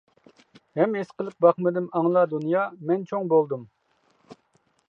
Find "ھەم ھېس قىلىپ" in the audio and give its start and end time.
0.79-1.45